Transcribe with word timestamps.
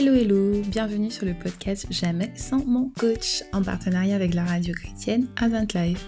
Hello 0.00 0.14
hello, 0.14 0.62
bienvenue 0.68 1.10
sur 1.10 1.26
le 1.26 1.34
podcast 1.34 1.88
Jamais 1.90 2.30
sans 2.36 2.64
mon 2.64 2.92
coach 3.00 3.42
en 3.52 3.64
partenariat 3.64 4.14
avec 4.14 4.32
la 4.32 4.44
radio 4.44 4.72
chrétienne 4.72 5.26
Advent 5.34 5.66
Live. 5.74 5.98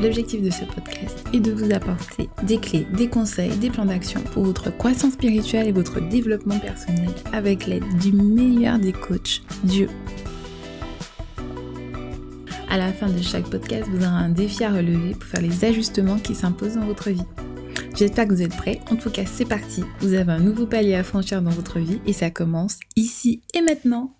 L'objectif 0.00 0.40
de 0.40 0.48
ce 0.48 0.64
podcast 0.64 1.22
est 1.34 1.40
de 1.40 1.52
vous 1.52 1.70
apporter 1.70 2.30
des 2.44 2.56
clés, 2.56 2.86
des 2.96 3.06
conseils, 3.06 3.54
des 3.58 3.68
plans 3.68 3.84
d'action 3.84 4.22
pour 4.32 4.44
votre 4.44 4.74
croissance 4.74 5.12
spirituelle 5.12 5.68
et 5.68 5.72
votre 5.72 6.00
développement 6.00 6.58
personnel 6.58 7.10
avec 7.34 7.66
l'aide 7.66 7.84
du 8.00 8.12
meilleur 8.12 8.78
des 8.78 8.92
coachs, 8.94 9.42
Dieu. 9.62 9.90
À 12.70 12.78
la 12.78 12.94
fin 12.94 13.10
de 13.10 13.20
chaque 13.20 13.50
podcast, 13.50 13.86
vous 13.90 13.98
aurez 13.98 14.06
un 14.06 14.30
défi 14.30 14.64
à 14.64 14.70
relever 14.70 15.12
pour 15.12 15.24
faire 15.24 15.42
les 15.42 15.66
ajustements 15.66 16.18
qui 16.18 16.34
s'imposent 16.34 16.76
dans 16.76 16.86
votre 16.86 17.10
vie. 17.10 17.26
J'espère 17.94 18.26
que 18.26 18.32
vous 18.32 18.42
êtes 18.42 18.56
prêts. 18.56 18.80
En 18.90 18.96
tout 18.96 19.10
cas, 19.10 19.26
c'est 19.26 19.44
parti. 19.44 19.82
Vous 20.00 20.14
avez 20.14 20.32
un 20.32 20.40
nouveau 20.40 20.66
palier 20.66 20.94
à 20.94 21.04
franchir 21.04 21.42
dans 21.42 21.50
votre 21.50 21.78
vie 21.78 22.00
et 22.06 22.14
ça 22.14 22.30
commence 22.30 22.78
ici 22.96 23.42
et 23.52 23.60
maintenant. 23.60 24.14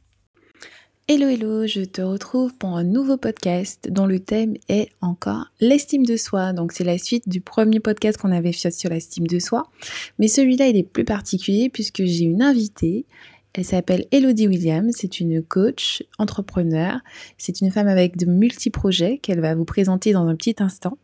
Hello 1.09 1.27
hello, 1.27 1.67
je 1.67 1.81
te 1.81 2.03
retrouve 2.03 2.55
pour 2.55 2.77
un 2.77 2.85
nouveau 2.85 3.17
podcast 3.17 3.89
dont 3.91 4.07
le 4.07 4.21
thème 4.21 4.55
est 4.69 4.91
encore 5.01 5.47
l'estime 5.59 6.05
de 6.05 6.17
soi. 6.17 6.53
Donc 6.53 6.73
c'est 6.73 6.85
la 6.85 6.99
suite 6.99 7.29
du 7.29 7.41
premier 7.41 7.81
podcast 7.81 8.19
qu'on 8.19 8.31
avait 8.31 8.53
fait 8.53 8.71
sur 8.71 8.91
l'estime 8.91 9.27
de 9.27 9.39
soi. 9.39 9.65
Mais 10.19 10.29
celui-là 10.29 10.69
il 10.69 10.77
est 10.77 10.89
plus 10.89 11.05
particulier 11.05 11.71
puisque 11.71 12.05
j'ai 12.05 12.25
une 12.25 12.43
invitée. 12.43 13.07
Elle 13.55 13.65
s'appelle 13.65 14.07
Elodie 14.13 14.49
Williams, 14.49 14.95
c'est 14.97 15.19
une 15.19 15.43
coach, 15.43 16.03
entrepreneur. 16.19 17.01
C'est 17.39 17.63
une 17.63 17.71
femme 17.71 17.89
avec 17.89 18.17
de 18.17 18.27
multi-projets 18.27 19.19
qu'elle 19.19 19.41
va 19.41 19.55
vous 19.55 19.65
présenter 19.65 20.13
dans 20.13 20.27
un 20.27 20.37
petit 20.37 20.57
instant. 20.59 20.99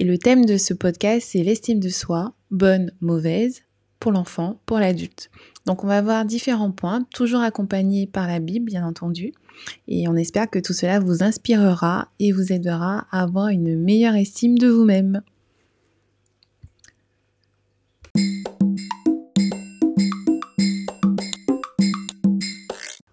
Et 0.00 0.04
le 0.04 0.16
thème 0.16 0.44
de 0.44 0.56
ce 0.56 0.74
podcast, 0.74 1.28
c'est 1.32 1.42
l'estime 1.42 1.80
de 1.80 1.88
soi, 1.88 2.32
bonne, 2.52 2.92
mauvaise, 3.00 3.62
pour 3.98 4.12
l'enfant, 4.12 4.60
pour 4.64 4.78
l'adulte. 4.78 5.28
Donc 5.66 5.82
on 5.82 5.88
va 5.88 6.00
voir 6.02 6.24
différents 6.24 6.70
points, 6.70 7.02
toujours 7.12 7.40
accompagnés 7.40 8.06
par 8.06 8.28
la 8.28 8.38
Bible, 8.38 8.66
bien 8.66 8.86
entendu. 8.86 9.32
Et 9.88 10.06
on 10.06 10.14
espère 10.14 10.48
que 10.48 10.60
tout 10.60 10.72
cela 10.72 11.00
vous 11.00 11.24
inspirera 11.24 12.12
et 12.20 12.30
vous 12.30 12.52
aidera 12.52 13.08
à 13.10 13.22
avoir 13.22 13.48
une 13.48 13.76
meilleure 13.76 14.14
estime 14.14 14.56
de 14.56 14.68
vous-même. 14.68 15.22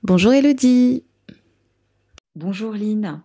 Bonjour 0.03 0.33
Elodie. 0.33 1.03
Bonjour 2.35 2.73
Lynn. 2.73 3.23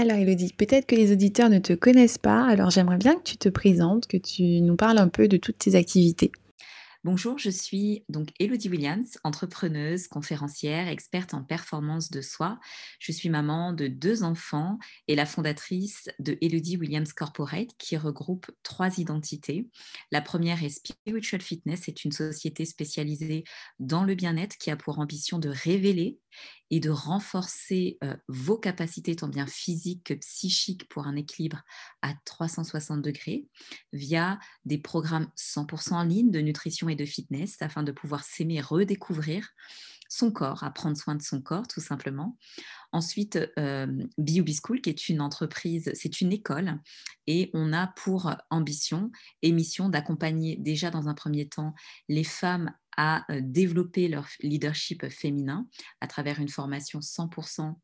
Alors 0.00 0.16
Elodie, 0.16 0.54
peut-être 0.56 0.86
que 0.86 0.94
les 0.94 1.12
auditeurs 1.12 1.50
ne 1.50 1.58
te 1.58 1.74
connaissent 1.74 2.16
pas, 2.16 2.46
alors 2.46 2.70
j'aimerais 2.70 2.96
bien 2.96 3.16
que 3.16 3.22
tu 3.22 3.36
te 3.36 3.50
présentes, 3.50 4.06
que 4.06 4.16
tu 4.16 4.62
nous 4.62 4.74
parles 4.74 4.96
un 4.96 5.08
peu 5.08 5.28
de 5.28 5.36
toutes 5.36 5.58
tes 5.58 5.74
activités. 5.74 6.32
Bonjour, 7.04 7.38
je 7.38 7.50
suis 7.50 8.04
donc 8.08 8.28
Elodie 8.38 8.70
Williams, 8.70 9.18
entrepreneuse, 9.24 10.08
conférencière, 10.08 10.88
experte 10.88 11.34
en 11.34 11.42
performance 11.42 12.10
de 12.10 12.22
soi. 12.22 12.58
Je 12.98 13.12
suis 13.12 13.28
maman 13.28 13.74
de 13.74 13.88
deux 13.88 14.22
enfants 14.22 14.78
et 15.06 15.16
la 15.16 15.26
fondatrice 15.26 16.08
de 16.18 16.38
Elodie 16.40 16.78
Williams 16.78 17.12
Corporate 17.12 17.70
qui 17.78 17.98
regroupe 17.98 18.50
trois 18.62 18.98
identités. 18.98 19.68
La 20.12 20.22
première 20.22 20.64
est 20.64 20.70
Spiritual 20.70 21.42
Fitness, 21.42 21.80
c'est 21.84 22.06
une 22.06 22.12
société 22.12 22.64
spécialisée 22.64 23.44
dans 23.78 24.04
le 24.04 24.14
bien-être 24.14 24.56
qui 24.56 24.70
a 24.70 24.76
pour 24.76 24.98
ambition 24.98 25.38
de 25.38 25.50
révéler 25.50 26.18
et 26.70 26.80
de 26.80 26.90
renforcer 26.90 27.98
euh, 28.04 28.16
vos 28.28 28.58
capacités 28.58 29.16
tant 29.16 29.28
bien 29.28 29.46
physiques 29.46 30.04
que 30.04 30.14
psychiques 30.14 30.88
pour 30.88 31.06
un 31.06 31.16
équilibre 31.16 31.62
à 32.02 32.14
360 32.24 33.02
degrés 33.02 33.48
via 33.92 34.38
des 34.64 34.78
programmes 34.78 35.30
100% 35.36 35.94
en 35.94 36.04
ligne 36.04 36.30
de 36.30 36.40
nutrition 36.40 36.88
et 36.88 36.96
de 36.96 37.04
fitness 37.04 37.60
afin 37.60 37.82
de 37.82 37.92
pouvoir 37.92 38.24
s'aimer, 38.24 38.60
redécouvrir 38.60 39.48
son 40.10 40.32
corps, 40.32 40.64
à 40.64 40.70
prendre 40.70 40.96
soin 40.96 41.14
de 41.14 41.22
son 41.22 41.40
corps 41.40 41.68
tout 41.68 41.80
simplement. 41.80 42.36
Ensuite, 42.92 43.38
euh, 43.58 43.86
School, 44.18 44.80
qui 44.80 44.90
est 44.90 45.08
une 45.08 45.20
entreprise, 45.20 45.90
c'est 45.94 46.20
une 46.20 46.32
école, 46.32 46.80
et 47.28 47.50
on 47.54 47.72
a 47.72 47.86
pour 47.86 48.34
ambition 48.50 49.12
et 49.42 49.52
mission 49.52 49.88
d'accompagner 49.88 50.56
déjà 50.56 50.90
dans 50.90 51.08
un 51.08 51.14
premier 51.14 51.48
temps 51.48 51.74
les 52.08 52.24
femmes 52.24 52.74
à 53.02 53.24
euh, 53.30 53.40
développer 53.42 54.08
leur 54.08 54.28
leadership 54.40 55.08
féminin 55.08 55.66
à 56.02 56.06
travers 56.06 56.38
une 56.38 56.50
formation 56.50 57.00
100% 57.00 57.74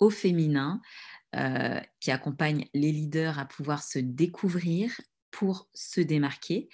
au 0.00 0.10
féminin 0.10 0.80
euh, 1.36 1.80
qui 2.00 2.10
accompagne 2.10 2.66
les 2.74 2.90
leaders 2.90 3.38
à 3.38 3.44
pouvoir 3.44 3.80
se 3.84 4.00
découvrir 4.00 5.00
pour 5.32 5.68
se 5.74 6.00
démarquer. 6.00 6.68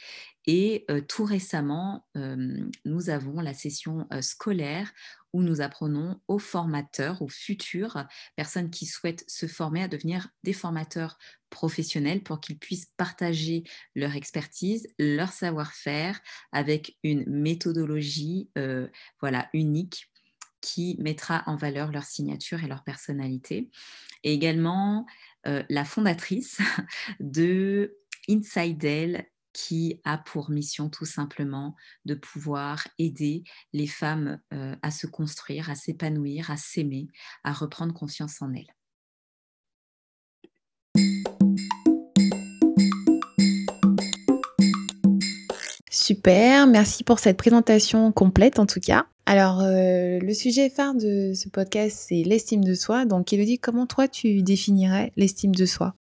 Et 0.47 0.85
euh, 0.91 1.01
tout 1.01 1.25
récemment, 1.25 2.07
euh, 2.17 2.59
nous 2.85 3.11
avons 3.11 3.41
la 3.41 3.55
session 3.55 4.07
euh, 4.13 4.21
scolaire 4.21 4.93
où 5.35 5.43
nous 5.43 5.61
apprenons 5.61 6.21
aux 6.27 6.39
formateurs, 6.39 7.21
aux 7.21 7.29
futures 7.29 8.07
personnes 8.35 8.71
qui 8.71 8.87
souhaitent 8.87 9.25
se 9.29 9.47
former 9.47 9.83
à 9.83 9.89
devenir 9.89 10.29
des 10.43 10.55
formateurs 10.55 11.19
professionnels 11.51 12.23
pour 12.23 12.41
qu'ils 12.41 12.59
puissent 12.59 12.93
partager 12.97 13.63
leur 13.95 14.17
expertise, 14.17 14.89
leur 14.99 15.31
savoir-faire 15.31 16.19
avec 16.51 16.97
une 17.03 17.29
méthodologie 17.29 18.49
voilà, 19.21 19.51
unique 19.53 20.11
qui 20.63 20.97
mettra 20.99 21.43
en 21.45 21.57
valeur 21.57 21.93
leur 21.93 22.05
signature 22.05 22.65
et 22.65 22.67
leur 22.67 22.83
personnalité. 22.83 23.69
Et 24.25 24.33
également 24.33 25.05
la 25.45 25.85
fondatrice 25.85 26.59
de 27.21 27.99
Inside 28.29 28.85
Elle 28.85 29.27
qui 29.53 30.01
a 30.05 30.19
pour 30.19 30.51
mission 30.51 30.89
tout 30.89 31.05
simplement 31.05 31.75
de 32.05 32.15
pouvoir 32.15 32.87
aider 32.99 33.43
les 33.73 33.87
femmes 33.87 34.39
euh, 34.53 34.77
à 34.83 34.91
se 34.91 35.07
construire, 35.07 35.71
à 35.71 35.75
s'épanouir, 35.75 36.51
à 36.51 36.57
s'aimer, 36.57 37.09
à 37.45 37.53
reprendre 37.53 37.93
confiance 37.93 38.41
en 38.41 38.53
elles. 38.53 38.73
Super, 45.91 46.67
merci 46.67 47.05
pour 47.05 47.19
cette 47.19 47.37
présentation 47.37 48.13
complète 48.13 48.59
en 48.59 48.67
tout 48.67 48.81
cas. 48.81 49.07
Alors, 49.27 49.61
euh, 49.61 50.19
le 50.21 50.33
sujet 50.33 50.71
phare 50.71 50.95
de 50.95 51.33
ce 51.35 51.51
podcast, 51.51 52.07
c'est 52.09 52.23
l'estime 52.23 52.65
de 52.65 52.73
soi. 52.73 53.05
Donc, 53.05 53.31
Elodie, 53.33 53.59
comment 53.59 53.87
toi 53.87 54.09
tu 54.09 54.43
définirais 54.43 55.13
l'estime 55.17 55.55
de 55.55 55.67
soi? 55.67 55.95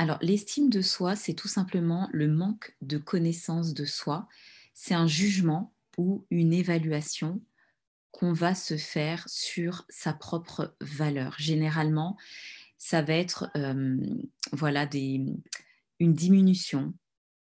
Alors, 0.00 0.16
l'estime 0.22 0.70
de 0.70 0.80
soi, 0.80 1.14
c'est 1.14 1.34
tout 1.34 1.46
simplement 1.46 2.08
le 2.10 2.26
manque 2.26 2.74
de 2.80 2.96
connaissance 2.96 3.74
de 3.74 3.84
soi. 3.84 4.26
C'est 4.72 4.94
un 4.94 5.06
jugement 5.06 5.74
ou 5.98 6.24
une 6.30 6.54
évaluation 6.54 7.42
qu'on 8.10 8.32
va 8.32 8.54
se 8.54 8.78
faire 8.78 9.28
sur 9.28 9.84
sa 9.90 10.14
propre 10.14 10.74
valeur. 10.80 11.34
Généralement, 11.36 12.16
ça 12.78 13.02
va 13.02 13.12
être 13.12 13.50
euh, 13.58 13.98
voilà, 14.52 14.88
une 14.94 15.42
diminution, 16.14 16.94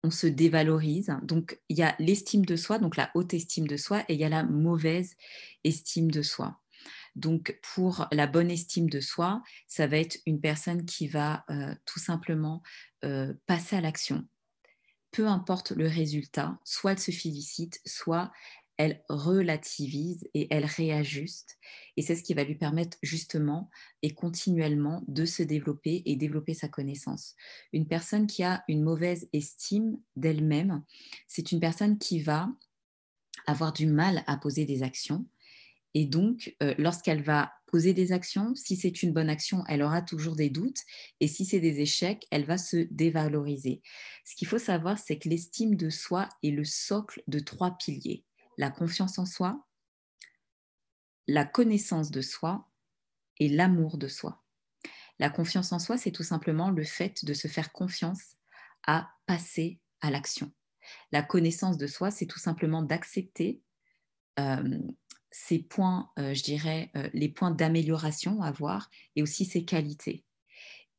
on 0.03 0.11
se 0.11 0.27
dévalorise. 0.27 1.17
Donc, 1.23 1.61
il 1.69 1.79
y 1.79 1.85
a 1.85 1.95
l'estime 2.01 2.45
de 2.45 2.57
soi, 2.57 2.81
donc 2.81 2.97
la 2.97 3.13
haute 3.15 3.35
estime 3.35 3.69
de 3.69 3.77
soi, 3.77 4.01
et 4.09 4.15
il 4.15 4.19
y 4.19 4.25
a 4.25 4.29
la 4.29 4.43
mauvaise 4.43 5.15
estime 5.63 6.11
de 6.11 6.23
soi. 6.23 6.59
Donc, 7.17 7.59
pour 7.75 8.07
la 8.13 8.27
bonne 8.27 8.51
estime 8.51 8.89
de 8.89 9.01
soi, 9.01 9.43
ça 9.67 9.87
va 9.87 9.99
être 9.99 10.19
une 10.27 10.41
personne 10.41 10.85
qui 10.85 11.09
va 11.09 11.45
euh, 11.51 11.75
tout 11.85 11.99
simplement 11.99 12.63
euh, 13.05 13.35
passer 13.47 13.77
à 13.77 13.81
l'action. 13.81 14.27
Peu 15.11 15.27
importe 15.27 15.73
le 15.73 15.87
résultat, 15.87 16.59
soit 16.65 16.93
elle 16.93 16.99
se 16.99 17.11
félicite, 17.11 17.81
soit 17.87 18.31
elle 18.79 19.03
relativise 19.09 20.29
et 20.35 20.47
elle 20.51 20.65
réajuste. 20.65 21.59
Et 21.97 22.03
c'est 22.03 22.15
ce 22.15 22.23
qui 22.23 22.33
va 22.33 22.45
lui 22.45 22.55
permettre 22.55 22.97
justement 23.03 23.69
et 24.03 24.15
continuellement 24.15 25.03
de 25.09 25.25
se 25.25 25.43
développer 25.43 26.03
et 26.07 26.15
développer 26.15 26.55
sa 26.55 26.69
connaissance. 26.69 27.34
Une 27.72 27.89
personne 27.89 28.28
qui 28.28 28.45
a 28.45 28.63
une 28.69 28.84
mauvaise 28.84 29.28
estime 29.33 29.99
d'elle-même, 30.15 30.84
c'est 31.27 31.51
une 31.51 31.61
personne 31.61 31.99
qui 31.99 32.21
va 32.21 32.49
avoir 33.47 33.72
du 33.72 33.87
mal 33.87 34.22
à 34.27 34.37
poser 34.37 34.65
des 34.65 34.84
actions, 34.84 35.27
et 35.95 36.05
donc, 36.05 36.55
euh, 36.63 36.75
lorsqu'elle 36.79 37.23
va 37.23 37.53
poser 37.67 37.93
des 37.93 38.13
actions, 38.13 38.55
si 38.55 38.77
c'est 38.77 39.03
une 39.03 39.13
bonne 39.13 39.29
action, 39.29 39.65
elle 39.69 39.83
aura 39.83 40.03
toujours 40.03 40.37
des 40.37 40.51
doutes. 40.51 40.81
Et 41.21 41.29
si 41.29 41.45
c'est 41.45 41.61
des 41.61 41.81
échecs, 41.81 42.27
elle 42.31 42.45
va 42.45 42.59
se 42.59 42.89
dévaloriser. 42.91 43.83
Ce 44.25 44.35
qu'il 44.37 44.49
faut 44.49 44.59
savoir, 44.59 44.99
c'est 44.99 45.19
que 45.19 45.29
l'estime 45.29 45.77
de 45.77 45.91
soi 45.91 46.29
est 46.43 46.51
le 46.51 46.65
socle 46.65 47.23
de 47.27 47.39
trois 47.39 47.77
piliers. 47.77 48.25
La 48.57 48.71
confiance 48.71 49.19
en 49.19 49.27
soi, 49.27 49.67
la 51.27 51.45
connaissance 51.45 52.11
de 52.11 52.23
soi 52.23 52.69
et 53.39 53.49
l'amour 53.49 53.99
de 53.99 54.09
soi. 54.09 54.43
La 55.19 55.31
confiance 55.31 55.73
en 55.73 55.79
soi, 55.79 55.99
c'est 55.99 56.13
tout 56.13 56.23
simplement 56.23 56.71
le 56.71 56.85
fait 56.85 57.25
de 57.25 57.35
se 57.35 57.49
faire 57.49 57.73
confiance 57.73 58.37
à 58.87 59.11
passer 59.27 59.81
à 60.01 60.11
l'action. 60.11 60.53
La 61.13 61.23
connaissance 61.23 61.77
de 61.77 61.87
soi, 61.87 62.11
c'est 62.11 62.27
tout 62.27 62.39
simplement 62.39 62.83
d'accepter 62.83 63.61
euh, 64.39 64.79
ses 65.47 65.61
points, 65.61 66.11
euh, 66.19 66.35
je 66.35 66.43
dirais, 66.43 66.91
euh, 66.97 67.09
les 67.15 67.29
points 67.29 67.53
d'amélioration 67.53 68.43
à 68.43 68.51
voir 68.51 68.91
et 69.15 69.23
aussi 69.23 69.45
ses 69.45 69.65
qualités. 69.65 70.25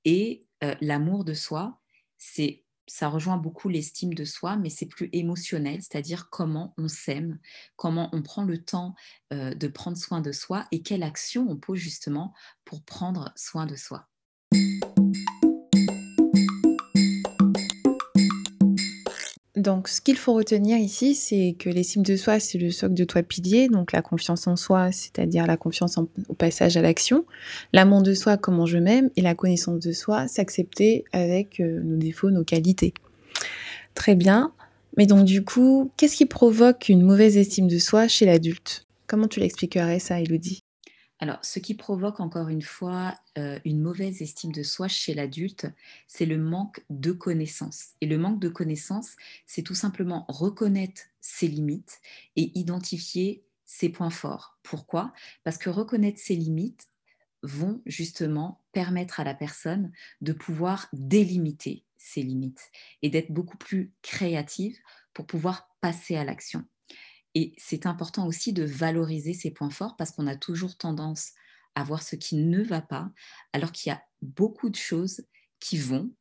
Et 0.06 0.46
euh, 0.64 0.76
l'amour 0.80 1.26
de 1.26 1.34
soi, 1.34 1.82
c'est 2.18 2.64
ça 2.88 3.10
rejoint 3.10 3.38
beaucoup 3.38 3.70
l'estime 3.70 4.16
de 4.16 4.26
soi, 4.26 4.56
mais 4.56 4.70
c'est 4.70 4.88
plus 4.88 5.10
émotionnel, 5.12 5.82
c'est-à-dire 5.84 6.30
comment 6.32 6.74
on 6.78 6.88
s'aime, 6.88 7.38
comment 7.76 8.10
on 8.14 8.24
prend 8.24 8.44
le 8.44 8.64
temps 8.64 8.96
de 9.30 9.68
prendre 9.68 9.96
soin 9.96 10.22
de 10.22 10.32
soi 10.32 10.66
et 10.72 10.82
quelle 10.82 11.04
action 11.04 11.46
on 11.48 11.56
pose 11.56 11.78
justement 11.78 12.34
pour 12.66 12.84
prendre 12.84 13.32
soin 13.36 13.68
de 13.68 13.76
soi. 13.76 14.10
Donc, 19.60 19.90
ce 19.90 20.00
qu'il 20.00 20.18
faut 20.18 20.34
retenir 20.34 20.78
ici, 20.78 21.16
c'est 21.16 21.56
que 21.60 21.70
l'estime 21.70 22.04
de 22.04 22.16
soi, 22.16 22.40
c'est 22.40 22.58
le 22.58 22.72
socle 22.72 22.94
de 22.94 23.04
toi 23.04 23.24
pilier. 23.24 23.68
Donc, 23.68 23.92
la 23.92 24.02
confiance 24.02 24.48
en 24.48 24.56
soi, 24.56 24.92
c'est-à-dire 24.92 25.46
la 25.46 25.58
confiance 25.58 25.98
au 25.98 26.34
passage 26.34 26.78
à 26.78 26.82
l'action. 26.82 27.26
L'amour 27.74 28.02
de 28.02 28.14
soi, 28.14 28.38
comment 28.38 28.66
je 28.66 28.78
m'aime. 28.78 29.10
Et 29.16 29.22
la 29.22 29.36
connaissance 29.36 29.80
de 29.80 29.92
soi, 29.92 30.28
s'accepter 30.28 31.04
avec 31.12 31.60
euh, 31.60 31.82
nos 31.84 31.98
défauts, 31.98 32.32
nos 32.32 32.44
qualités. 32.44 32.94
Très 33.96 34.16
bien. 34.16 34.54
Mais 34.98 35.06
donc, 35.06 35.26
du 35.26 35.44
coup, 35.44 35.92
qu'est-ce 35.98 36.16
qui 36.16 36.26
provoque 36.26 36.90
une 36.90 37.02
mauvaise 37.02 37.38
estime 37.38 37.68
de 37.68 37.78
soi 37.78 38.08
chez 38.08 38.26
l'adulte? 38.26 38.86
Comment 39.08 39.28
tu 39.28 39.40
l'expliquerais 39.40 40.00
ça, 40.00 40.20
Elodie? 40.20 40.62
Alors, 41.20 41.44
ce 41.44 41.60
qui 41.60 41.76
provoque 41.76 42.22
encore 42.22 42.48
une 42.48 42.62
fois 42.62 43.14
euh, 43.38 43.60
une 43.66 43.82
mauvaise 43.82 44.22
estime 44.22 44.54
de 44.54 44.64
soi 44.64 44.88
chez 44.88 45.14
l'adulte, 45.14 45.68
c'est 46.08 46.26
le 46.26 46.38
manque 46.38 46.84
de 46.90 47.12
connaissances. 47.12 47.90
Et 48.00 48.06
le 48.06 48.18
manque 48.18 48.40
de 48.40 48.48
connaissances, 48.48 49.18
c'est 49.46 49.62
tout 49.62 49.76
simplement 49.76 50.26
reconnaître 50.30 51.02
ses 51.20 51.50
limites 51.50 52.00
et 52.38 52.58
identifier 52.58 53.44
ses 53.66 53.90
points 53.90 54.10
forts. 54.10 54.58
Pourquoi? 54.64 55.12
Parce 55.44 55.58
que 55.58 55.70
reconnaître 55.70 56.20
ses 56.20 56.36
limites 56.36 56.88
vont 57.44 57.82
justement 57.86 58.64
permettre 58.72 59.20
à 59.20 59.26
la 59.26 59.34
personne 59.34 59.92
de 60.22 60.32
pouvoir 60.32 60.88
délimiter 60.94 61.84
ses 61.98 62.22
limites 62.22 62.72
et 63.02 63.10
d'être 63.10 63.32
beaucoup 63.32 63.58
plus 63.58 63.92
créative 64.02 64.78
pour 65.14 65.26
pouvoir 65.26 65.70
passer 65.82 66.16
à 66.16 66.24
l'action. 66.24 66.66
Et 67.36 67.54
c'est 67.58 67.86
important 67.86 68.28
aussi 68.28 68.54
de 68.54 68.64
valoriser 68.64 69.34
ses 69.34 69.52
points 69.52 69.70
forts 69.70 69.96
parce 69.98 70.12
qu'on 70.12 70.28
a 70.28 70.36
toujours 70.36 70.78
tendance 70.78 71.32
à 71.76 71.84
voir 71.84 72.02
ce 72.02 72.16
qui 72.16 72.36
ne 72.36 72.62
va 72.62 72.82
pas, 72.82 73.12
alors 73.54 73.72
qu'il 73.72 73.92
y 73.92 73.94
a 73.94 74.02
beaucoup 74.22 74.70
de 74.70 74.76
choses 74.76 75.22
qui 75.60 75.78
vont 75.78 76.12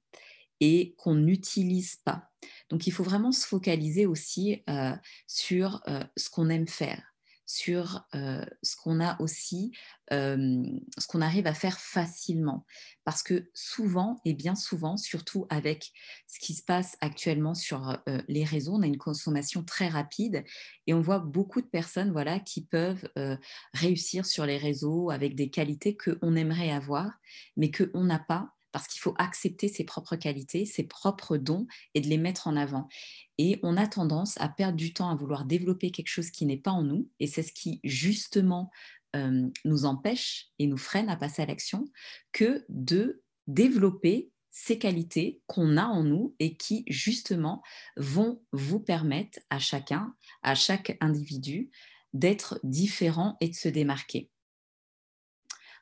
et 0.60 0.94
qu'on 0.98 1.14
n'utilise 1.14 1.96
pas. 2.04 2.30
Donc 2.68 2.86
il 2.86 2.92
faut 2.92 3.04
vraiment 3.04 3.32
se 3.32 3.46
focaliser 3.46 4.06
aussi 4.06 4.62
euh, 4.68 4.94
sur 5.26 5.82
euh, 5.88 6.04
ce 6.16 6.30
qu'on 6.30 6.50
aime 6.50 6.68
faire 6.68 7.07
sur 7.50 8.06
ce 8.12 8.76
qu'on 8.76 9.00
a 9.00 9.18
aussi, 9.22 9.72
ce 10.10 11.06
qu'on 11.08 11.22
arrive 11.22 11.46
à 11.46 11.54
faire 11.54 11.80
facilement. 11.80 12.66
Parce 13.04 13.22
que 13.22 13.48
souvent, 13.54 14.20
et 14.26 14.34
bien 14.34 14.54
souvent, 14.54 14.98
surtout 14.98 15.46
avec 15.48 15.90
ce 16.26 16.38
qui 16.40 16.52
se 16.52 16.62
passe 16.62 16.98
actuellement 17.00 17.54
sur 17.54 17.98
les 18.28 18.44
réseaux, 18.44 18.74
on 18.74 18.82
a 18.82 18.86
une 18.86 18.98
consommation 18.98 19.64
très 19.64 19.88
rapide 19.88 20.44
et 20.86 20.92
on 20.92 21.00
voit 21.00 21.20
beaucoup 21.20 21.62
de 21.62 21.66
personnes 21.66 22.12
voilà, 22.12 22.38
qui 22.38 22.66
peuvent 22.66 23.08
réussir 23.72 24.26
sur 24.26 24.44
les 24.44 24.58
réseaux 24.58 25.08
avec 25.08 25.34
des 25.34 25.48
qualités 25.48 25.96
qu'on 25.96 26.36
aimerait 26.36 26.70
avoir, 26.70 27.10
mais 27.56 27.70
qu'on 27.70 28.04
n'a 28.04 28.18
pas 28.18 28.52
parce 28.72 28.86
qu'il 28.86 29.00
faut 29.00 29.14
accepter 29.18 29.68
ses 29.68 29.84
propres 29.84 30.16
qualités, 30.16 30.66
ses 30.66 30.84
propres 30.84 31.36
dons 31.36 31.66
et 31.94 32.00
de 32.00 32.08
les 32.08 32.18
mettre 32.18 32.46
en 32.46 32.56
avant. 32.56 32.88
Et 33.38 33.58
on 33.62 33.76
a 33.76 33.86
tendance 33.86 34.38
à 34.40 34.48
perdre 34.48 34.76
du 34.76 34.92
temps 34.92 35.10
à 35.10 35.14
vouloir 35.14 35.44
développer 35.44 35.90
quelque 35.90 36.08
chose 36.08 36.30
qui 36.30 36.46
n'est 36.46 36.56
pas 36.56 36.72
en 36.72 36.82
nous, 36.82 37.08
et 37.20 37.26
c'est 37.26 37.42
ce 37.42 37.52
qui 37.52 37.80
justement 37.84 38.70
nous 39.64 39.84
empêche 39.84 40.48
et 40.58 40.66
nous 40.66 40.76
freine 40.76 41.08
à 41.08 41.16
passer 41.16 41.42
à 41.42 41.46
l'action, 41.46 41.86
que 42.32 42.64
de 42.68 43.22
développer 43.46 44.30
ces 44.50 44.78
qualités 44.78 45.40
qu'on 45.46 45.76
a 45.76 45.86
en 45.86 46.02
nous 46.04 46.34
et 46.40 46.56
qui 46.56 46.84
justement 46.88 47.62
vont 47.96 48.42
vous 48.52 48.80
permettre 48.80 49.38
à 49.50 49.58
chacun, 49.58 50.14
à 50.42 50.54
chaque 50.54 50.96
individu, 51.00 51.70
d'être 52.12 52.58
différent 52.64 53.36
et 53.40 53.48
de 53.48 53.54
se 53.54 53.68
démarquer. 53.68 54.30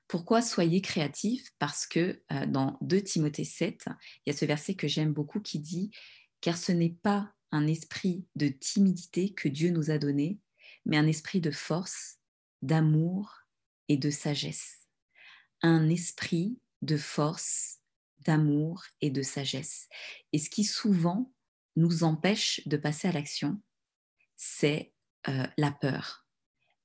Pourquoi 0.08 0.43
soyez 0.43 0.81
créatifs? 0.81 1.50
Parce 1.58 1.87
que 1.87 2.23
dans 2.47 2.79
2 2.81 3.03
Timothée 3.03 3.44
7, 3.44 3.87
il 4.25 4.31
y 4.31 4.35
a 4.35 4.37
ce 4.37 4.44
verset 4.44 4.75
que 4.75 4.88
j'aime 4.88 5.12
beaucoup 5.12 5.41
qui 5.41 5.58
dit 5.58 5.91
Car 6.41 6.56
ce 6.56 6.73
n'est 6.73 6.97
pas 7.03 7.32
un 7.50 7.67
esprit 7.67 8.26
de 8.35 8.49
timidité 8.49 9.32
que 9.32 9.49
Dieu 9.49 9.70
nous 9.70 9.91
a 9.91 9.99
donné, 9.99 10.38
mais 10.85 10.97
un 10.97 11.06
esprit 11.06 11.41
de 11.41 11.50
force, 11.50 12.19
d'amour 12.62 13.35
et 13.88 13.97
de 13.97 14.11
sagesse. 14.11 14.87
Un 15.62 15.88
esprit 15.88 16.61
de 16.82 16.97
force, 16.97 17.79
d'amour 18.20 18.85
et 19.00 19.11
de 19.11 19.23
sagesse. 19.23 19.88
Et 20.32 20.38
ce 20.38 20.50
qui 20.50 20.64
souvent 20.64 21.32
nous 21.75 22.05
empêche 22.05 22.61
de 22.67 22.76
passer 22.76 23.09
à 23.09 23.12
l'action, 23.12 23.61
c'est 24.37 24.93
la 25.56 25.73
peur. 25.73 26.26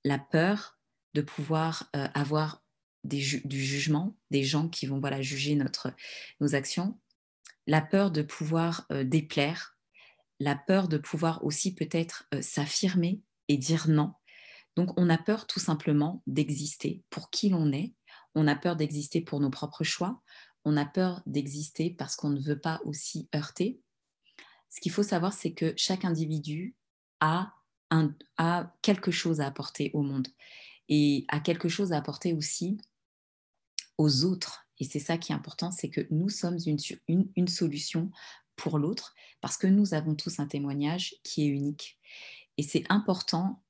La 0.03 0.17
peur 0.17 0.79
de 1.13 1.21
pouvoir 1.21 1.89
avoir 1.93 2.60
du 3.03 3.63
jugement, 3.63 4.15
des 4.29 4.43
gens 4.43 4.69
qui 4.69 4.85
vont 4.85 4.99
voilà, 4.99 5.21
juger 5.21 5.55
notre, 5.55 5.93
nos 6.39 6.55
actions, 6.55 6.99
la 7.67 7.81
peur 7.81 8.11
de 8.11 8.21
pouvoir 8.21 8.85
euh, 8.91 9.03
déplaire, 9.03 9.77
la 10.39 10.55
peur 10.55 10.87
de 10.87 10.97
pouvoir 10.97 11.43
aussi 11.43 11.73
peut-être 11.73 12.27
euh, 12.33 12.41
s'affirmer 12.41 13.21
et 13.47 13.57
dire 13.57 13.87
non. 13.87 14.13
Donc 14.75 14.97
on 14.97 15.09
a 15.09 15.17
peur 15.17 15.47
tout 15.47 15.59
simplement 15.59 16.23
d'exister 16.27 17.03
pour 17.09 17.29
qui 17.29 17.49
l'on 17.49 17.71
est, 17.71 17.93
on 18.35 18.47
a 18.47 18.55
peur 18.55 18.75
d'exister 18.75 19.21
pour 19.21 19.39
nos 19.39 19.49
propres 19.49 19.83
choix, 19.83 20.21
on 20.63 20.77
a 20.77 20.85
peur 20.85 21.21
d'exister 21.25 21.89
parce 21.89 22.15
qu'on 22.15 22.29
ne 22.29 22.39
veut 22.39 22.59
pas 22.59 22.79
aussi 22.85 23.27
heurter. 23.35 23.79
Ce 24.69 24.79
qu'il 24.79 24.91
faut 24.91 25.03
savoir, 25.03 25.33
c'est 25.33 25.53
que 25.53 25.73
chaque 25.75 26.05
individu 26.05 26.75
a, 27.19 27.53
un, 27.89 28.15
a 28.37 28.73
quelque 28.81 29.11
chose 29.11 29.41
à 29.41 29.47
apporter 29.47 29.91
au 29.93 30.01
monde. 30.01 30.29
Et 30.87 31.25
a 31.29 31.39
quelque 31.39 31.69
chose 31.69 31.93
à 31.93 31.97
apporter 31.97 32.33
aussi 32.33 32.77
aux 33.97 34.23
autres. 34.23 34.67
Et 34.79 34.85
c'est 34.85 34.99
ça 34.99 35.17
qui 35.17 35.31
est 35.31 35.35
important, 35.35 35.71
c'est 35.71 35.89
que 35.89 36.07
nous 36.09 36.29
sommes 36.29 36.57
une, 36.65 37.27
une, 37.35 37.47
solution 37.47 38.09
pour 38.55 38.79
l'autre 38.79 39.13
parce 39.39 39.57
que 39.57 39.67
nous 39.67 39.93
avons 39.93 40.15
tous 40.15 40.39
un 40.39 40.47
témoignage 40.47 41.15
qui 41.23 41.43
est 41.43 41.49
unique. 41.49 41.99
Et 42.57 42.63
c'est 42.63 42.83
important 42.89 43.63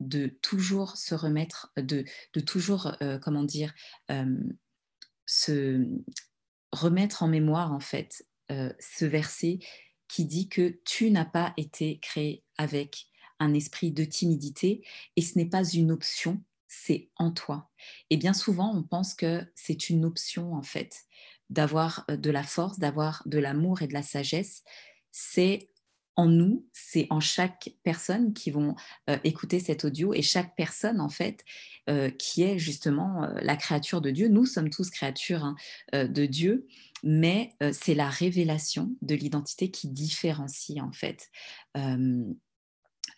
de 0.00 0.26
toujours 0.42 0.96
se 0.96 1.14
remettre, 1.14 1.72
de, 1.76 2.04
de 2.32 2.40
toujours, 2.40 2.92
euh, 3.00 3.18
comment 3.18 3.44
dire, 3.44 3.74
euh, 4.10 4.36
se 5.24 5.86
remettre 6.72 7.22
en 7.22 7.28
mémoire, 7.28 7.72
en 7.72 7.80
fait, 7.80 8.26
euh, 8.50 8.72
ce 8.78 9.04
verset 9.04 9.58
qui 10.08 10.24
dit 10.24 10.48
que 10.48 10.80
tu 10.84 11.10
n'as 11.10 11.24
pas 11.24 11.52
été 11.56 11.98
créé 12.00 12.44
avec 12.58 13.08
un 13.38 13.54
esprit 13.54 13.92
de 13.92 14.04
timidité 14.04 14.86
et 15.16 15.22
ce 15.22 15.38
n'est 15.38 15.48
pas 15.48 15.64
une 15.64 15.90
option, 15.90 16.42
c'est 16.84 17.10
en 17.16 17.30
toi. 17.30 17.70
Et 18.10 18.16
bien 18.16 18.32
souvent, 18.32 18.74
on 18.74 18.82
pense 18.82 19.14
que 19.14 19.44
c'est 19.54 19.88
une 19.88 20.04
option, 20.04 20.54
en 20.54 20.62
fait, 20.62 21.04
d'avoir 21.48 22.04
de 22.08 22.30
la 22.30 22.42
force, 22.42 22.78
d'avoir 22.78 23.22
de 23.26 23.38
l'amour 23.38 23.82
et 23.82 23.86
de 23.86 23.94
la 23.94 24.02
sagesse. 24.02 24.62
C'est 25.12 25.70
en 26.18 26.26
nous, 26.26 26.66
c'est 26.72 27.06
en 27.10 27.20
chaque 27.20 27.74
personne 27.82 28.32
qui 28.32 28.50
vont 28.50 28.74
écouter 29.24 29.60
cet 29.60 29.84
audio 29.84 30.14
et 30.14 30.22
chaque 30.22 30.56
personne, 30.56 31.00
en 31.00 31.10
fait, 31.10 31.44
qui 32.18 32.42
est 32.42 32.58
justement 32.58 33.26
la 33.42 33.56
créature 33.56 34.00
de 34.00 34.10
Dieu. 34.10 34.28
Nous 34.28 34.46
sommes 34.46 34.70
tous 34.70 34.90
créatures 34.90 35.44
hein, 35.44 35.56
de 35.92 36.26
Dieu, 36.26 36.66
mais 37.02 37.54
c'est 37.72 37.94
la 37.94 38.08
révélation 38.08 38.96
de 39.02 39.14
l'identité 39.14 39.70
qui 39.70 39.88
différencie, 39.88 40.80
en 40.80 40.92
fait. 40.92 41.30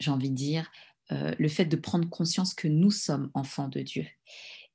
J'ai 0.01 0.11
envie 0.11 0.31
de 0.31 0.37
dire, 0.37 0.71
euh, 1.13 1.35
le 1.39 1.49
fait 1.49 1.65
de 1.65 1.77
prendre 1.77 2.09
conscience 2.09 2.55
que 2.55 2.69
nous 2.69 2.91
sommes 2.91 3.31
enfants 3.35 3.69
de 3.69 3.81
Dieu. 3.81 4.07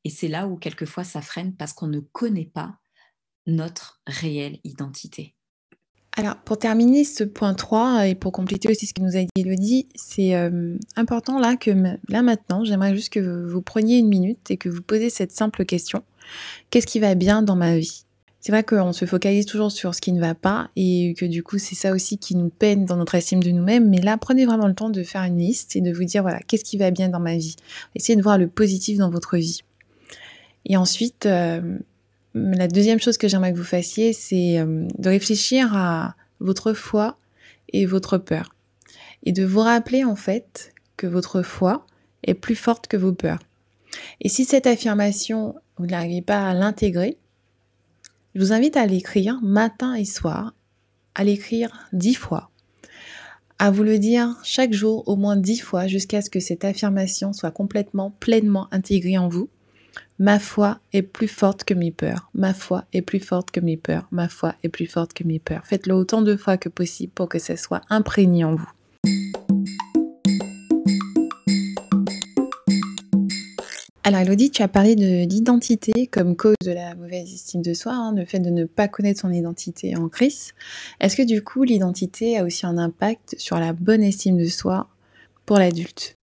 Et 0.03 0.09
c'est 0.09 0.27
là 0.27 0.47
où 0.47 0.57
quelquefois 0.57 1.03
ça 1.03 1.21
freine 1.21 1.55
parce 1.55 1.73
qu'on 1.73 1.87
ne 1.87 1.99
connaît 1.99 2.49
pas 2.51 2.77
notre 3.45 4.01
réelle 4.07 4.59
identité. 4.63 5.35
Alors, 6.15 6.37
pour 6.37 6.59
terminer 6.59 7.05
ce 7.05 7.23
point 7.23 7.55
3 7.55 8.07
et 8.07 8.15
pour 8.15 8.31
compléter 8.31 8.69
aussi 8.69 8.85
ce 8.85 8.93
que 8.93 9.01
nous 9.01 9.17
a 9.17 9.21
dit 9.21 9.29
Elodie, 9.35 9.87
c'est 9.95 10.35
euh, 10.35 10.77
important 10.95 11.39
là 11.39 11.55
que 11.55 11.71
là 12.07 12.21
maintenant, 12.21 12.63
j'aimerais 12.63 12.95
juste 12.95 13.11
que 13.11 13.47
vous 13.47 13.61
preniez 13.63 13.97
une 13.97 14.09
minute 14.09 14.51
et 14.51 14.57
que 14.57 14.69
vous 14.69 14.83
posez 14.83 15.09
cette 15.09 15.31
simple 15.31 15.65
question. 15.65 16.03
Qu'est-ce 16.69 16.85
qui 16.85 16.99
va 16.99 17.15
bien 17.15 17.41
dans 17.41 17.55
ma 17.55 17.77
vie? 17.77 18.05
C'est 18.43 18.51
vrai 18.51 18.65
qu'on 18.65 18.91
se 18.91 19.05
focalise 19.05 19.45
toujours 19.45 19.71
sur 19.71 19.95
ce 19.95 20.01
qui 20.01 20.11
ne 20.11 20.19
va 20.19 20.35
pas 20.35 20.69
et 20.75 21.15
que 21.17 21.23
du 21.23 21.43
coup 21.43 21.59
c'est 21.59 21.75
ça 21.75 21.93
aussi 21.93 22.17
qui 22.17 22.35
nous 22.35 22.49
peine 22.49 22.83
dans 22.83 22.97
notre 22.97 23.15
estime 23.15 23.41
de 23.41 23.51
nous-mêmes. 23.51 23.89
Mais 23.89 24.01
là, 24.01 24.17
prenez 24.17 24.45
vraiment 24.45 24.67
le 24.67 24.73
temps 24.73 24.89
de 24.89 25.01
faire 25.01 25.23
une 25.23 25.37
liste 25.37 25.77
et 25.77 25.81
de 25.81 25.93
vous 25.93 26.03
dire 26.03 26.23
voilà, 26.23 26.39
qu'est-ce 26.41 26.65
qui 26.65 26.77
va 26.77 26.91
bien 26.91 27.07
dans 27.07 27.21
ma 27.21 27.37
vie. 27.37 27.55
Essayez 27.95 28.17
de 28.17 28.21
voir 28.21 28.37
le 28.37 28.49
positif 28.49 28.97
dans 28.97 29.09
votre 29.09 29.37
vie. 29.37 29.61
Et 30.65 30.75
ensuite, 30.75 31.25
euh, 31.25 31.77
la 32.33 32.67
deuxième 32.67 32.99
chose 32.99 33.17
que 33.17 33.29
j'aimerais 33.29 33.53
que 33.53 33.57
vous 33.57 33.63
fassiez, 33.63 34.11
c'est 34.11 34.59
euh, 34.59 34.87
de 34.97 35.07
réfléchir 35.07 35.73
à 35.73 36.13
votre 36.41 36.73
foi 36.73 37.17
et 37.69 37.85
votre 37.85 38.17
peur. 38.17 38.53
Et 39.23 39.31
de 39.31 39.45
vous 39.45 39.61
rappeler 39.61 40.03
en 40.03 40.17
fait 40.17 40.73
que 40.97 41.07
votre 41.07 41.43
foi 41.43 41.87
est 42.25 42.33
plus 42.33 42.57
forte 42.57 42.87
que 42.87 42.97
vos 42.97 43.13
peurs. 43.13 43.39
Et 44.19 44.27
si 44.27 44.43
cette 44.43 44.67
affirmation, 44.67 45.55
vous 45.77 45.85
n'arrivez 45.85 46.21
pas 46.21 46.45
à 46.49 46.53
l'intégrer, 46.53 47.17
je 48.35 48.39
vous 48.39 48.53
invite 48.53 48.77
à 48.77 48.85
l'écrire 48.85 49.39
matin 49.41 49.93
et 49.95 50.05
soir 50.05 50.53
à 51.15 51.23
l'écrire 51.23 51.87
dix 51.93 52.15
fois, 52.15 52.49
à 53.59 53.69
vous 53.69 53.83
le 53.83 53.99
dire 53.99 54.35
chaque 54.43 54.73
jour 54.73 55.07
au 55.07 55.15
moins 55.15 55.37
dix 55.37 55.59
fois 55.59 55.87
jusqu'à 55.87 56.21
ce 56.21 56.29
que 56.29 56.39
cette 56.39 56.65
affirmation 56.65 57.33
soit 57.33 57.51
complètement, 57.51 58.11
pleinement 58.19 58.67
intégrée 58.71 59.17
en 59.17 59.29
vous. 59.29 59.49
Ma 60.17 60.39
foi 60.39 60.79
est 60.91 61.03
plus 61.03 61.27
forte 61.27 61.63
que 61.63 61.73
mes 61.73 61.91
peurs. 61.91 62.29
Ma 62.33 62.53
foi 62.53 62.85
est 62.93 63.01
plus 63.01 63.19
forte 63.19 63.51
que 63.51 63.59
mes 63.59 63.77
peurs. 63.77 64.07
Ma 64.11 64.27
foi 64.27 64.55
est 64.63 64.69
plus 64.69 64.87
forte 64.87 65.13
que 65.13 65.23
mes 65.23 65.39
peurs. 65.39 65.65
Faites-le 65.65 65.93
autant 65.93 66.21
de 66.21 66.35
fois 66.35 66.57
que 66.57 66.69
possible 66.69 67.13
pour 67.13 67.29
que 67.29 67.39
ça 67.39 67.57
soit 67.57 67.81
imprégné 67.89 68.43
en 68.43 68.55
vous. 68.55 68.69
Alors 74.05 74.19
Elodie, 74.19 74.51
tu 74.51 74.61
as 74.61 74.67
parlé 74.67 74.95
d'identité 75.25 76.07
comme 76.07 76.35
cause 76.35 76.57
de 76.61 76.71
la 76.71 76.93
mauvaise 76.93 77.33
estime 77.33 77.61
de 77.61 77.73
soi, 77.73 77.93
hein, 77.93 78.13
le 78.13 78.25
fait 78.25 78.39
de 78.39 78.49
ne 78.49 78.65
pas 78.65 78.89
connaître 78.89 79.21
son 79.21 79.31
identité 79.31 79.95
en 79.95 80.09
crise. 80.09 80.51
Est-ce 80.99 81.15
que 81.15 81.21
du 81.21 81.41
coup 81.41 81.63
l'identité 81.63 82.37
a 82.37 82.43
aussi 82.43 82.65
un 82.65 82.77
impact 82.77 83.35
sur 83.39 83.57
la 83.59 83.71
bonne 83.71 84.03
estime 84.03 84.37
de 84.37 84.47
soi 84.47 84.89
pour 85.45 85.57
l'adulte? 85.57 86.17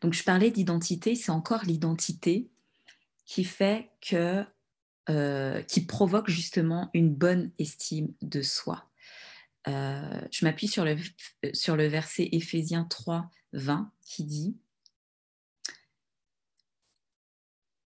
Donc 0.00 0.12
je 0.12 0.24
parlais 0.24 0.50
d'identité, 0.50 1.14
c'est 1.14 1.30
encore 1.30 1.64
l'identité 1.64 2.50
qui 3.24 3.44
fait 3.44 3.88
que, 4.00 4.44
euh, 5.08 5.62
qui 5.62 5.82
provoque 5.82 6.28
justement 6.28 6.90
une 6.94 7.14
bonne 7.14 7.52
estime 7.60 8.12
de 8.22 8.42
soi. 8.42 8.90
Euh, 9.68 10.20
je 10.32 10.44
m'appuie 10.44 10.68
sur 10.68 10.84
le, 10.84 10.96
sur 11.52 11.76
le 11.76 11.86
verset 11.86 12.28
Éphésiens 12.32 12.86
3, 12.90 13.30
20 13.52 13.92
qui 14.02 14.24
dit 14.24 14.56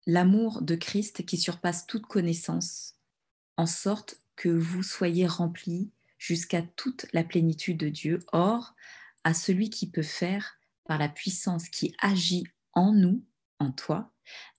l'amour 0.06 0.62
de 0.62 0.75
Christ 0.75 1.25
qui 1.26 1.36
surpasse 1.36 1.86
toute 1.86 2.06
connaissance, 2.06 2.94
en 3.56 3.66
sorte 3.66 4.18
que 4.36 4.48
vous 4.48 4.82
soyez 4.82 5.26
remplis 5.26 5.90
jusqu'à 6.18 6.62
toute 6.62 7.06
la 7.12 7.25
plénitude 7.25 7.78
de 7.78 7.88
Dieu. 7.88 8.20
Or, 8.32 8.75
à 9.25 9.34
celui 9.34 9.70
qui 9.70 9.90
peut 9.90 10.02
faire, 10.02 10.58
par 10.84 10.98
la 10.98 11.08
puissance 11.08 11.68
qui 11.68 11.94
agit 12.00 12.44
en 12.72 12.92
nous, 12.92 13.25
en 13.58 13.72
toi, 13.72 14.12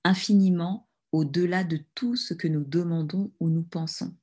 infiniment 0.03 0.89
au-delà 1.11 1.63
de 1.63 1.79
tout 1.95 2.15
ce 2.15 2.33
que 2.33 2.47
nous 2.47 2.63
demandons 2.63 3.31
ou 3.39 3.49
nous 3.49 3.63
pensons. 3.63 4.13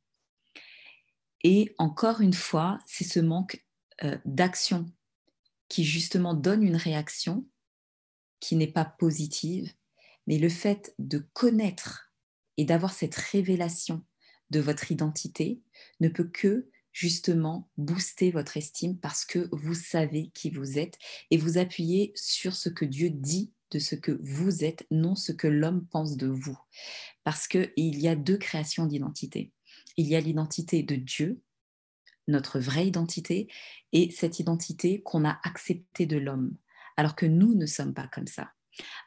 Et 1.42 1.74
encore 1.78 2.20
une 2.20 2.34
fois, 2.34 2.78
c'est 2.86 3.04
ce 3.04 3.20
manque 3.20 3.64
euh, 4.02 4.18
d'action 4.24 4.86
qui 5.68 5.84
justement 5.84 6.34
donne 6.34 6.62
une 6.62 6.76
réaction 6.76 7.46
qui 8.40 8.56
n'est 8.56 8.66
pas 8.66 8.84
positive, 8.84 9.72
mais 10.26 10.38
le 10.38 10.48
fait 10.48 10.94
de 10.98 11.18
connaître 11.32 12.12
et 12.56 12.64
d'avoir 12.64 12.92
cette 12.92 13.14
révélation 13.14 14.04
de 14.50 14.60
votre 14.60 14.90
identité 14.92 15.60
ne 16.00 16.08
peut 16.08 16.28
que 16.28 16.68
justement 16.92 17.68
booster 17.76 18.30
votre 18.30 18.56
estime 18.56 18.98
parce 18.98 19.24
que 19.24 19.48
vous 19.52 19.74
savez 19.74 20.30
qui 20.32 20.50
vous 20.50 20.78
êtes 20.78 20.96
et 21.30 21.36
vous 21.36 21.58
appuyez 21.58 22.12
sur 22.14 22.54
ce 22.54 22.68
que 22.68 22.84
Dieu 22.84 23.10
dit 23.10 23.52
de 23.72 23.80
ce 23.80 23.96
que 23.96 24.18
vous 24.22 24.64
êtes, 24.64 24.86
non 24.90 25.16
ce 25.16 25.32
que 25.32 25.48
l'homme 25.48 25.86
pense 25.90 26.16
de 26.16 26.28
vous. 26.28 26.56
Parce 27.24 27.48
qu'il 27.48 27.72
y 27.76 28.06
a 28.06 28.14
deux 28.14 28.38
créations 28.38 28.86
d'identité. 28.86 29.52
Il 29.96 30.06
y 30.06 30.14
a 30.14 30.20
l'identité 30.20 30.84
de 30.84 30.94
Dieu, 30.94 31.42
notre 32.28 32.60
vraie 32.60 32.86
identité, 32.86 33.48
et 33.92 34.10
cette 34.12 34.38
identité 34.38 35.02
qu'on 35.02 35.24
a 35.24 35.40
acceptée 35.42 36.06
de 36.06 36.16
l'homme, 36.16 36.56
alors 36.96 37.16
que 37.16 37.26
nous 37.26 37.54
ne 37.54 37.66
sommes 37.66 37.94
pas 37.94 38.06
comme 38.06 38.28
ça. 38.28 38.53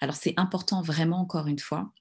Alors 0.01 0.15
c'est 0.15 0.33
important 0.37 0.81
vraiment, 0.81 1.19
encore 1.19 1.47
une 1.47 1.59
fois, 1.59 1.91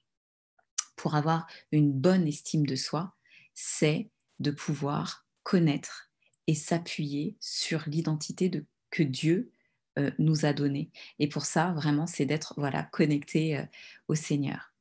pour 0.95 1.15
avoir 1.15 1.47
une 1.71 1.93
bonne 1.93 2.27
estime 2.27 2.65
de 2.65 2.75
soi, 2.75 3.15
c'est 3.53 4.09
de 4.39 4.51
pouvoir 4.51 5.25
connaître 5.43 6.09
et 6.47 6.55
s'appuyer 6.55 7.37
sur 7.39 7.83
l'identité 7.87 8.51
que 8.89 9.03
Dieu 9.03 9.51
euh, 9.97 10.11
nous 10.19 10.45
a 10.45 10.53
donnée. 10.53 10.91
Et 11.19 11.27
pour 11.27 11.45
ça, 11.45 11.73
vraiment, 11.73 12.07
c'est 12.07 12.25
d'être 12.25 12.53
voilà, 12.57 12.83
connecté 12.83 13.57
euh, 13.57 13.63
au 14.07 14.15
Seigneur. 14.15 14.73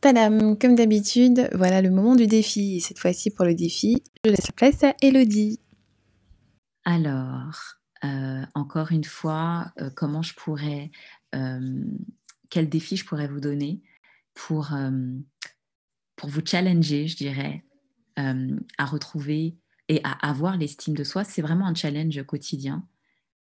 Tadam, 0.00 0.56
comme 0.58 0.74
d'habitude, 0.74 1.48
voilà 1.52 1.82
le 1.82 1.90
moment 1.90 2.14
du 2.14 2.26
défi. 2.26 2.76
Et 2.76 2.80
cette 2.80 2.98
fois-ci, 2.98 3.30
pour 3.30 3.44
le 3.44 3.54
défi, 3.54 4.02
je 4.24 4.30
laisse 4.30 4.46
la 4.46 4.52
place 4.52 4.84
à 4.84 4.94
Elodie. 5.02 5.60
Alors, 6.84 7.75
encore 8.54 8.92
une 8.92 9.04
fois, 9.04 9.72
euh, 9.80 9.90
comment 9.90 10.22
je 10.22 10.34
pourrais, 10.34 10.90
euh, 11.34 11.84
quel 12.50 12.68
défi 12.68 12.96
je 12.96 13.04
pourrais 13.04 13.28
vous 13.28 13.40
donner 13.40 13.82
pour, 14.34 14.70
pour 16.16 16.28
vous 16.28 16.42
challenger, 16.44 17.08
je 17.08 17.16
dirais, 17.16 17.64
à 18.16 18.84
retrouver 18.84 19.56
et 19.88 20.00
à 20.04 20.12
avoir 20.12 20.56
l'estime 20.56 20.94
de 20.94 21.04
soi. 21.04 21.24
C'est 21.24 21.42
vraiment 21.42 21.66
un 21.66 21.74
challenge 21.74 22.22
quotidien. 22.24 22.86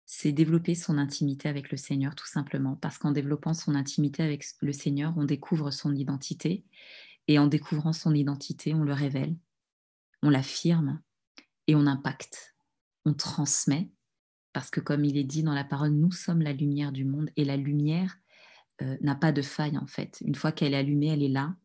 C'est 0.05 0.31
développer 0.31 0.75
son 0.75 0.97
intimité 0.97 1.49
avec 1.49 1.69
le 1.69 1.77
Seigneur, 1.77 2.15
tout 2.15 2.27
simplement, 2.27 2.77
parce 2.77 2.97
qu'en 2.97 3.11
développant 3.11 3.53
son 3.53 3.75
intimité 3.75 4.23
avec 4.23 4.45
le 4.61 4.71
Seigneur, 4.71 5.13
on 5.17 5.25
découvre 5.25 5.71
son 5.71 5.93
identité, 5.93 6.63
et 7.27 7.39
en 7.39 7.47
découvrant 7.47 7.91
son 7.91 8.15
identité, 8.15 8.73
on 8.73 8.83
le 8.83 8.93
révèle, 8.93 9.35
on 10.23 10.29
l'affirme, 10.29 11.01
et 11.67 11.75
on 11.75 11.85
impacte, 11.85 12.55
on 13.05 13.13
transmet, 13.13 13.91
parce 14.57 14.71
que 14.71 14.79
comme 14.79 15.05
il 15.05 15.17
est 15.17 15.23
dit 15.23 15.43
dans 15.43 15.53
la 15.53 15.63
parole, 15.63 15.91
nous 15.91 16.11
sommes 16.11 16.41
la 16.41 16.51
lumière 16.51 16.91
du 16.91 17.05
monde 17.05 17.29
et 17.35 17.45
la 17.45 17.57
lumière 17.57 18.17
euh, 18.81 18.97
n'a 19.01 19.13
pas 19.13 19.31
de 19.31 19.43
faille 19.43 19.77
en 19.77 19.85
fait. 19.85 20.17
Une 20.25 20.33
fois 20.33 20.51
qu'elle 20.51 20.73
est 20.73 20.77
allumée, 20.77 21.09
elle 21.09 21.21
est 21.21 21.27
là 21.27 21.55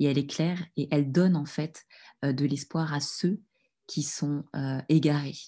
et 0.00 0.06
elle 0.06 0.18
est 0.18 0.26
claire 0.26 0.60
et 0.76 0.88
elle 0.90 1.12
donne 1.12 1.36
en 1.36 1.44
fait 1.44 1.86
euh, 2.24 2.32
de 2.32 2.44
l'espoir 2.44 2.92
à 2.92 2.98
ceux 2.98 3.40
qui 3.86 4.02
sont 4.02 4.42
euh, 4.56 4.82
égarés. 4.88 5.38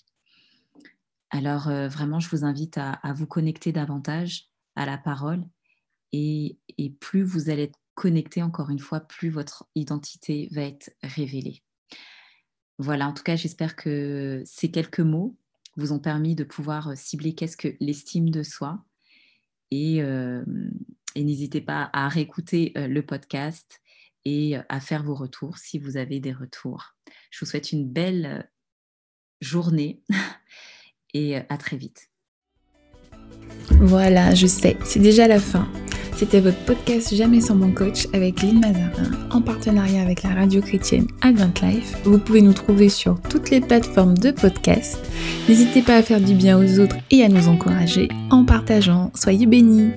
Alors 1.30 1.64
vraiment, 1.88 2.20
je 2.20 2.28
vous 2.28 2.44
invite 2.44 2.78
à, 2.78 3.00
vous 3.16 3.26
connecter 3.26 3.72
davantage 3.72 4.48
à 4.76 4.86
la 4.86 4.96
parole 4.96 5.44
et, 6.12 6.56
et 6.78 6.90
plus 6.90 7.24
vous 7.24 7.50
allez 7.50 7.64
être 7.64 7.80
connecté, 7.96 8.44
encore 8.44 8.70
une 8.70 8.78
fois, 8.78 9.00
plus 9.00 9.28
votre 9.28 9.68
identité 9.74 10.48
va 10.52 10.62
être 10.62 10.92
révélée. 11.02 11.64
Voilà, 12.78 13.08
en 13.08 13.12
tout 13.12 13.24
cas, 13.24 13.34
j'espère 13.34 13.74
que 13.74 14.44
ces 14.46 14.70
quelques 14.70 15.00
mots 15.00 15.36
vous 15.76 15.92
ont 15.92 15.98
permis 15.98 16.34
de 16.34 16.44
pouvoir 16.44 16.88
euh, 16.88 16.94
cibler 16.94 17.34
qu'est-ce 17.34 17.56
que 17.56 17.76
l'estime 17.80 18.30
de 18.30 18.42
soi. 18.42 18.84
Et, 19.70 20.02
euh, 20.02 20.44
et 21.14 21.24
n'hésitez 21.24 21.60
pas 21.60 21.90
à 21.92 22.08
réécouter 22.08 22.72
euh, 22.76 22.86
le 22.86 23.04
podcast 23.04 23.80
et 24.24 24.56
à 24.68 24.80
faire 24.80 25.04
vos 25.04 25.14
retours 25.14 25.58
si 25.58 25.78
vous 25.78 25.96
avez 25.96 26.18
des 26.18 26.32
retours. 26.32 26.96
Je 27.30 27.44
vous 27.44 27.48
souhaite 27.48 27.70
une 27.70 27.88
belle 27.88 28.50
journée 29.40 30.02
et 31.14 31.36
à 31.36 31.56
très 31.58 31.76
vite. 31.76 32.10
Voilà, 33.70 34.34
je 34.34 34.48
sais, 34.48 34.76
c'est 34.84 34.98
déjà 34.98 35.28
la 35.28 35.38
fin. 35.38 35.70
C'était 36.16 36.40
votre 36.40 36.58
podcast 36.64 37.14
Jamais 37.14 37.42
sans 37.42 37.54
mon 37.54 37.72
coach 37.72 38.06
avec 38.14 38.40
Lynn 38.42 38.58
Mazarin 38.58 39.10
en 39.30 39.42
partenariat 39.42 40.00
avec 40.00 40.22
la 40.22 40.30
radio 40.30 40.62
chrétienne 40.62 41.06
Advent 41.20 41.52
Life. 41.62 41.94
Vous 42.04 42.18
pouvez 42.18 42.40
nous 42.40 42.54
trouver 42.54 42.88
sur 42.88 43.20
toutes 43.28 43.50
les 43.50 43.60
plateformes 43.60 44.16
de 44.16 44.30
podcast. 44.30 44.98
N'hésitez 45.46 45.82
pas 45.82 45.96
à 45.96 46.02
faire 46.02 46.20
du 46.20 46.34
bien 46.34 46.58
aux 46.58 46.80
autres 46.80 46.96
et 47.10 47.22
à 47.22 47.28
nous 47.28 47.48
encourager 47.48 48.08
en 48.30 48.46
partageant. 48.46 49.10
Soyez 49.14 49.44
bénis! 49.44 49.90